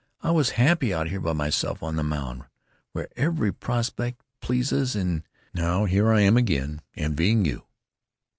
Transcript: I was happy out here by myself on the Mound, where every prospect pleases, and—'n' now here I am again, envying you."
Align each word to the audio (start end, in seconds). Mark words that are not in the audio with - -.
I 0.23 0.31
was 0.31 0.49
happy 0.57 0.91
out 0.95 1.09
here 1.09 1.19
by 1.19 1.33
myself 1.33 1.83
on 1.83 1.95
the 1.95 2.01
Mound, 2.03 2.45
where 2.91 3.07
every 3.15 3.53
prospect 3.53 4.23
pleases, 4.41 4.95
and—'n' 4.95 5.25
now 5.53 5.85
here 5.85 6.11
I 6.11 6.21
am 6.21 6.37
again, 6.37 6.81
envying 6.95 7.45
you." 7.45 7.65